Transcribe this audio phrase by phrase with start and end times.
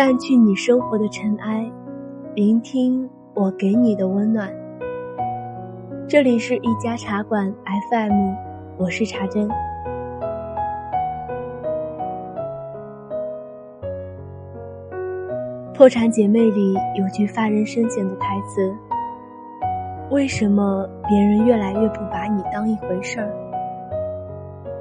[0.00, 1.70] 淡去你生活的尘埃，
[2.34, 4.50] 聆听我给你的温暖。
[6.08, 7.54] 这里是一家茶馆
[7.90, 8.34] FM，
[8.78, 9.46] 我是茶真。
[15.74, 18.74] 破产姐妹里有句发人深省的台词
[20.10, 23.30] ：“为什么别人越来越不把你当一回事儿？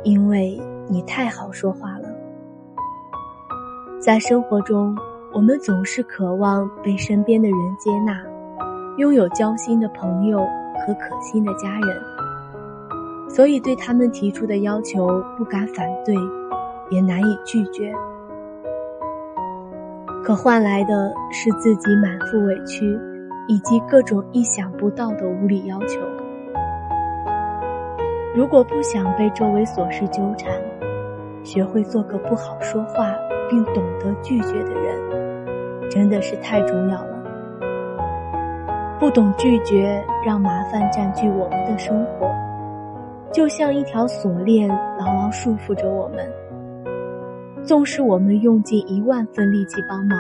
[0.06, 0.58] 因为
[0.88, 2.08] 你太好说话了。”
[4.02, 4.96] 在生活中，
[5.32, 8.20] 我们总是渴望被身边的人接纳，
[8.98, 16.16] 拥有交心的朋友和可心的家人，所以对他们提出的要求不敢反对，
[16.90, 17.94] 也难以拒绝。
[20.24, 23.00] 可换来的是自己满腹委屈，
[23.48, 26.02] 以及各种意想不到的无理要求。
[28.36, 30.52] 如果不想被周围琐事纠缠，
[31.44, 33.14] 学会做个不好说话。
[33.52, 35.19] 并懂得拒绝的人，
[35.90, 37.20] 真的是太重要了。
[39.00, 42.30] 不懂拒绝，让麻烦占据我们的生活，
[43.32, 46.30] 就像一条锁链牢牢束缚着我们。
[47.64, 50.18] 纵使我们用尽一万分力气帮忙，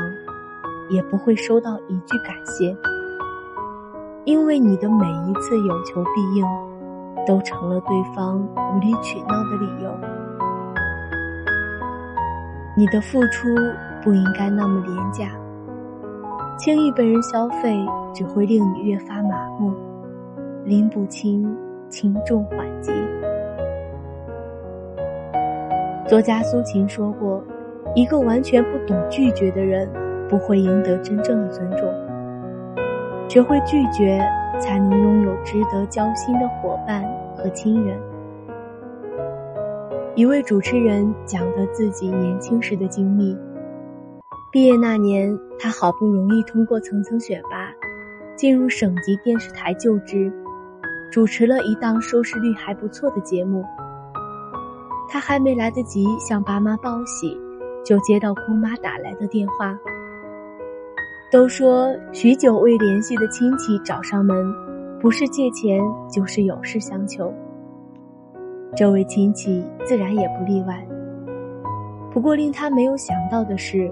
[0.90, 2.76] 也不会收到一句感谢，
[4.24, 6.46] 因为你的每一次有求必应，
[7.26, 9.92] 都成了对方无理取闹的理由。
[12.78, 13.48] 你的付出
[14.02, 15.26] 不应该那么廉价，
[16.60, 17.74] 轻易被人消费
[18.14, 19.74] 只会令你越发麻木，
[20.66, 21.56] 拎不清
[21.88, 22.92] 轻重缓急。
[26.06, 27.42] 作家苏秦说过
[27.96, 29.90] ：“一个完全不懂拒绝的人，
[30.28, 31.90] 不会赢得真正的尊重。
[33.30, 34.22] 学会拒绝，
[34.60, 37.06] 才能拥有值得交心的伙伴
[37.38, 37.98] 和亲人。”
[40.14, 43.38] 一位主持人讲的自己年轻时的经历。
[44.52, 47.72] 毕业那年，他好不容易通过层层选拔，
[48.36, 50.34] 进入省级电视台就职，
[51.12, 53.64] 主持了一档收视率还不错的节目。
[55.08, 57.40] 他还没来得及向爸妈报喜，
[57.86, 59.78] 就接到姑妈打来的电话。
[61.32, 64.52] 都说许久未联系的亲戚找上门，
[65.00, 65.80] 不是借钱，
[66.12, 67.32] 就是有事相求。
[68.76, 70.84] 这位亲戚自然也不例外。
[72.12, 73.92] 不过令他没有想到的是，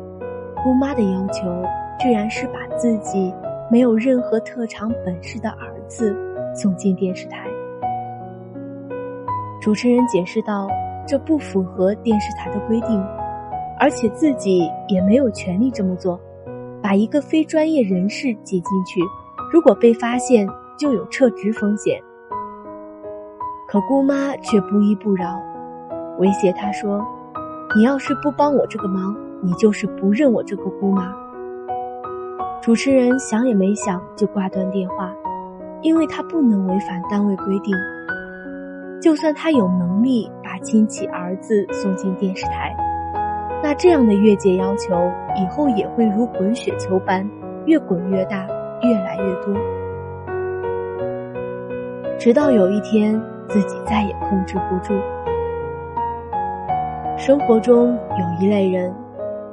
[0.64, 1.64] 姑妈的要求
[2.00, 3.34] 居然是把自己
[3.72, 6.16] 没有任何特长本事的儿子
[6.54, 7.48] 送进电视台。
[9.62, 10.68] 主持人解释道
[11.06, 13.04] ：“这不符合电视台的规定，
[13.80, 16.20] 而且自己也没有权利这么做。
[16.82, 19.02] 把一个非专业人士挤进去，
[19.52, 20.48] 如果被发现，
[20.78, 22.00] 就有撤职风险。”
[23.68, 25.42] 可姑妈却不依不饶，
[26.20, 27.06] 威胁他说
[27.76, 31.16] ：“你要是不帮我这个忙，你就是不认我这个姑妈。”
[32.62, 35.14] 主持人想也没想就挂断电话，
[35.82, 37.74] 因为他不能违反单位规定。
[39.02, 42.76] 就算他有能力把亲戚儿子送进电视台，
[43.64, 47.30] 那这样的越界要求以后也会如滚雪球般
[47.66, 48.48] 越滚越大，
[48.82, 49.54] 越来越多，
[52.18, 53.22] 直到有一天。
[53.50, 54.94] 自己再也控制不住。
[57.16, 58.94] 生活中有一类人，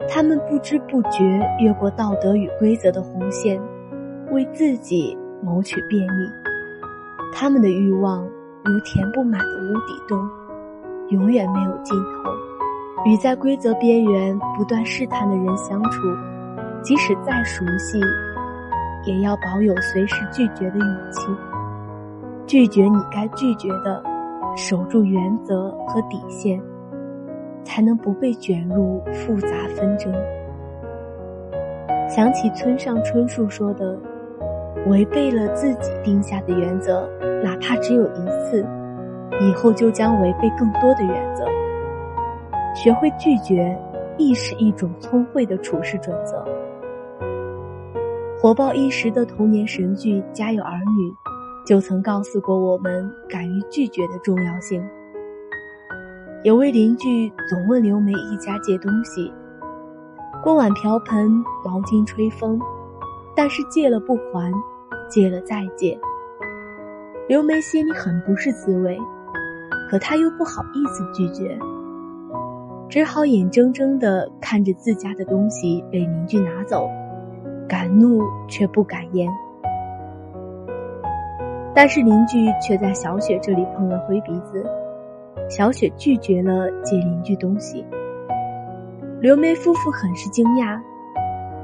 [0.09, 3.61] 他们不知不觉越过道德与规则的红线，
[4.31, 6.29] 为自己谋取便利。
[7.33, 8.23] 他们的欲望
[8.65, 10.19] 如填不满的无底洞，
[11.09, 12.31] 永远没有尽头。
[13.07, 16.01] 与在规则边缘不断试探的人相处，
[16.83, 18.01] 即使再熟悉，
[19.05, 21.27] 也要保有随时拒绝的勇气。
[22.47, 24.03] 拒绝你该拒绝的，
[24.57, 26.63] 守住原则和底线，
[27.64, 30.12] 才能不被卷入复杂纷争。
[32.08, 33.99] 想起村上春树说的
[34.87, 37.08] ：“违背了自己定下的原则，
[37.43, 38.64] 哪怕只有一次，
[39.40, 41.44] 以后就将违背更多的原则。”
[42.76, 43.76] 学会拒绝，
[44.19, 46.44] 亦是一种聪慧的处事准则。
[48.40, 51.11] 火爆一时的童年神剧《家有儿女》。
[51.66, 54.87] 就曾告诉过我们敢于拒绝的重要性。
[56.44, 59.32] 有位邻居总问刘梅一家借东西，
[60.43, 61.31] 锅碗瓢盆、
[61.64, 62.61] 毛巾、吹风，
[63.35, 64.52] 但是借了不还，
[65.08, 65.99] 借了再借。
[67.29, 68.99] 刘梅心里很不是滋味，
[69.91, 71.58] 可她又不好意思拒绝，
[72.90, 76.90] 只好眼睁睁的看着自家的东西被邻居拿走，
[77.67, 79.32] 敢怒却不敢言。
[81.75, 84.62] 但是邻居却在小雪这里碰了灰鼻子，
[85.49, 87.85] 小雪拒绝了借邻居东西。
[89.20, 90.81] 刘梅夫妇很是惊讶，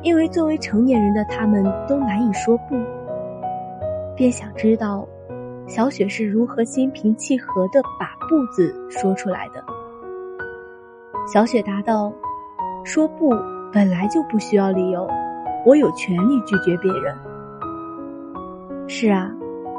[0.02, 2.76] 因为作为成年人的他们都难以说不，
[4.16, 5.06] 便想知道
[5.66, 9.62] 小雪是如何心平气和的把“不”字说出来的。
[11.32, 12.12] 小雪答道
[12.84, 13.30] ：“说不
[13.72, 15.06] 本来就不需要理由，
[15.66, 17.14] 我有权利拒绝别人。”
[18.88, 19.30] 是啊，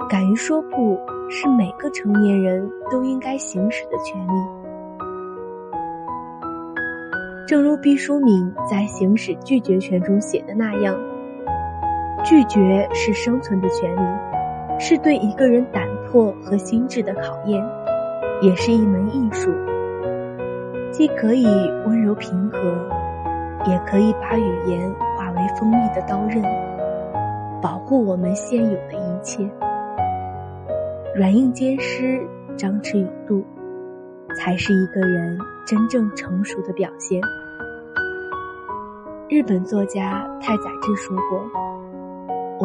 [0.09, 1.00] 敢于说不
[1.30, 4.33] 是每个成年人都应该行使的权利。
[7.48, 10.95] 正如毕淑敏在《行使拒绝权》中写的那样，
[12.24, 17.63] 拒绝是生存的权利，是对一个人胆魄和心智的考验，
[18.42, 19.51] 也是一门艺术。
[20.92, 21.45] 既可以
[21.86, 22.57] 温柔平和，
[23.69, 26.44] 也可以把语言化为锋利的刀刃，
[27.62, 29.50] 保护我们现有的一切。
[31.13, 32.25] 软硬兼施，
[32.56, 33.44] 张弛有度，
[34.38, 37.19] 才是一个人真正成熟的表现。
[39.28, 41.44] 日本作家太宰治说过：“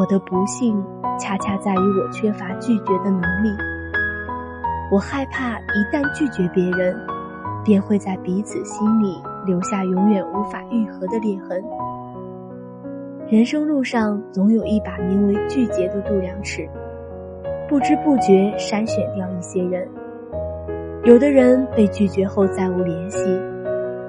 [0.01, 0.81] 我的不幸
[1.19, 3.51] 恰恰在于我缺乏拒绝的能力。
[4.93, 6.97] 我害怕一旦拒绝别人，
[7.65, 11.61] 便会在彼此心里留下永远无法愈合的裂痕。
[13.29, 16.69] 人生路上总有一把名为拒绝的度量尺，
[17.69, 19.89] 不知不觉筛选掉一些人。
[21.05, 23.19] 有的人被拒绝后再无联系，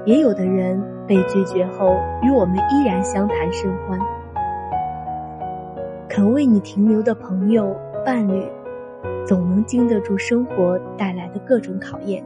[0.05, 3.97] 也有的人。”被拒绝后，与我们依然相谈甚欢。
[6.09, 7.73] 肯为你停留的朋友、
[8.05, 8.45] 伴侣，
[9.25, 12.21] 总能经得住生活带来的各种考验。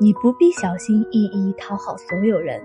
[0.00, 2.58] 你不必小心翼翼讨好所有人，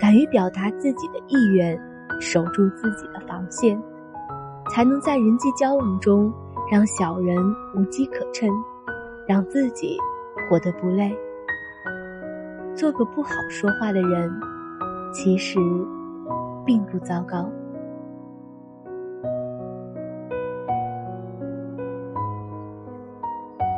[0.00, 1.78] 敢于表达自己的意愿，
[2.18, 3.78] 守住自己的防线，
[4.72, 6.32] 才能在人际交往中
[6.70, 7.36] 让小人
[7.74, 8.48] 无机可乘，
[9.26, 9.98] 让自己
[10.48, 11.12] 活得不累。
[12.76, 14.30] 做个不好说话的人，
[15.12, 15.58] 其实
[16.64, 17.50] 并不糟糕。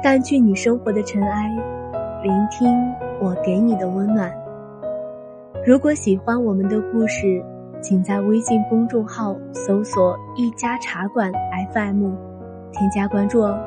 [0.03, 1.49] 淡去你生活的尘埃，
[2.23, 2.69] 聆听
[3.19, 4.31] 我给你的温暖。
[5.67, 7.43] 如果喜欢我们的故事，
[7.83, 11.33] 请在微信公众号搜索“一家茶馆
[11.73, 12.13] FM”，
[12.73, 13.59] 添加关注哦。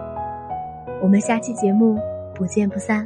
[1.02, 2.00] 我们下期节目
[2.34, 3.06] 不见不散。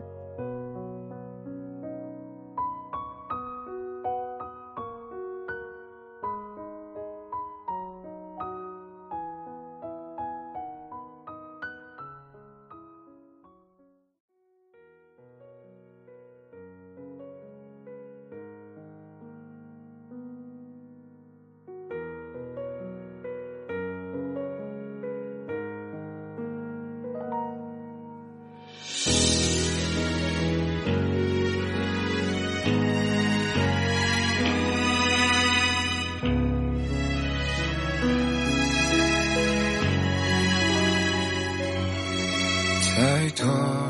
[43.30, 43.48] 太多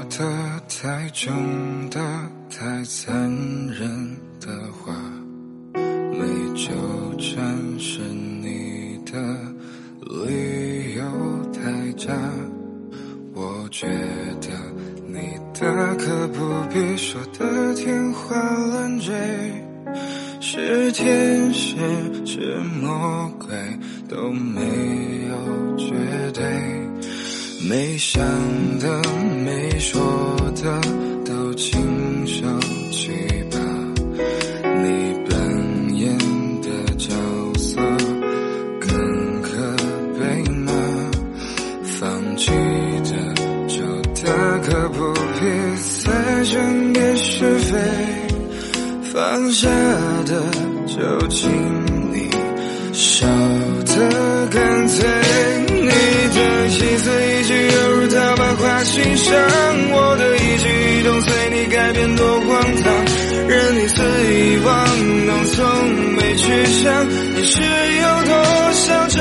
[0.09, 1.99] 的、太重的、
[2.49, 3.13] 太残
[3.69, 4.93] 忍的话，
[5.73, 6.19] 没
[6.55, 6.73] 纠
[7.17, 9.17] 缠是你的
[10.01, 11.03] 理由
[11.53, 12.13] 太假。
[13.33, 13.87] 我觉
[14.41, 14.49] 得
[15.07, 15.17] 你
[15.57, 16.43] 大可不
[16.73, 19.15] 必说的天花乱坠，
[20.41, 21.77] 是天使
[22.25, 23.47] 是魔鬼
[24.09, 24.59] 都没
[25.29, 25.93] 有绝
[26.33, 26.88] 对。
[27.61, 28.23] 没想
[28.79, 29.01] 的、
[29.43, 29.99] 没说
[30.55, 30.81] 的，
[31.25, 32.45] 都请收
[32.89, 33.11] 起
[33.51, 33.57] 吧。
[34.63, 36.17] 你扮演
[36.61, 37.13] 的角
[37.57, 37.81] 色
[38.79, 39.49] 更可
[40.17, 40.71] 悲吗？
[41.83, 42.49] 放弃
[43.03, 43.11] 的
[43.67, 43.83] 就
[44.23, 45.45] 大可不必
[46.03, 47.77] 再争辩是非，
[49.03, 49.69] 放下
[50.25, 50.41] 的
[50.87, 51.51] 就请
[59.19, 59.35] 上，
[59.91, 62.85] 我的一举一动随你改变多荒唐，
[63.47, 64.01] 任你肆
[64.33, 64.87] 意妄
[65.27, 65.59] 动，从
[66.15, 68.33] 没去想你是有多
[68.73, 69.19] 嚣张。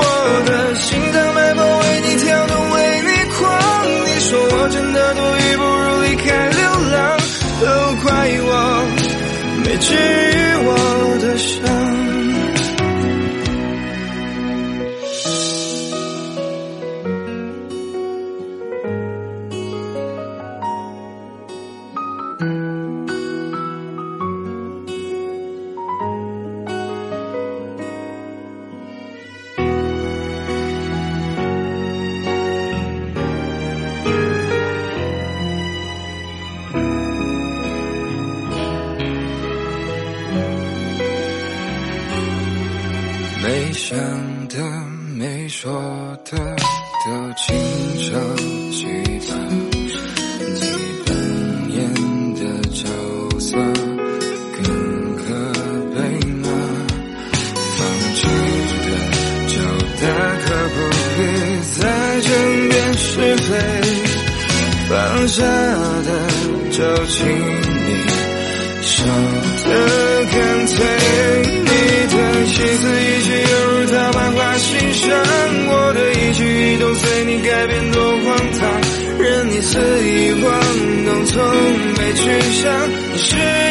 [0.00, 0.02] 我
[0.46, 3.38] 的心脏脉搏为你跳动，为你狂。
[4.06, 7.16] 你说我真的多余，不如离开流浪，
[7.60, 7.66] 都
[8.02, 8.06] 怪
[8.42, 8.50] 我
[9.64, 9.94] 没治
[43.88, 43.96] 想
[44.48, 44.54] 的、
[45.16, 45.72] 没说
[46.26, 47.56] 的，都轻
[47.96, 48.04] 描
[48.70, 48.84] 记
[49.26, 49.30] 吧。
[49.48, 50.60] 你
[51.06, 51.08] 扮
[51.72, 51.76] 演
[52.34, 52.84] 的角
[53.40, 55.22] 色更可
[55.94, 55.96] 悲
[56.36, 56.46] 吗？
[57.78, 57.80] 放
[58.12, 58.20] 弃
[58.84, 58.86] 的、
[59.48, 59.56] 交
[59.96, 60.04] 的，
[60.44, 60.76] 可不
[61.16, 61.18] 必
[61.80, 61.80] 再
[62.20, 62.28] 争
[62.68, 63.50] 辩是非。
[64.90, 64.92] 放
[65.28, 65.40] 下
[66.04, 66.08] 的，
[66.72, 66.76] 就
[67.06, 67.88] 请你
[68.82, 68.92] 少
[69.64, 69.66] 的
[79.60, 80.60] 次遗忘，
[81.06, 81.44] 都从
[81.96, 83.18] 没去想。
[83.18, 83.67] 是。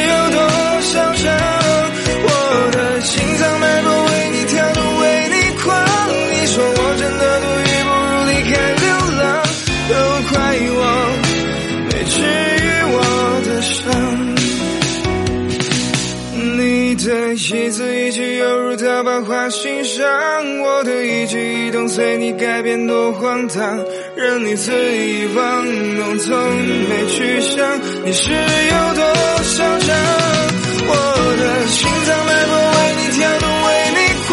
[19.17, 19.23] 如。
[19.23, 20.05] 他把话心上，
[20.59, 23.83] 我的一举一动随你改变多荒唐，
[24.15, 26.37] 任你肆意玩弄，从
[26.89, 29.03] 没去想你是有多
[29.43, 29.95] 嚣张。
[30.89, 30.93] 我
[31.39, 34.31] 的心脏脉搏为你跳动，为你狂。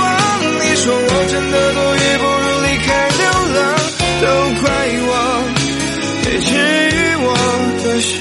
[0.61, 3.23] 你说我真的多余，不如离开流
[3.55, 3.59] 浪，
[4.21, 4.25] 都
[4.61, 4.65] 怪
[5.07, 5.13] 我
[6.25, 6.49] 没治
[6.91, 7.27] 愈我
[7.85, 8.13] 的伤。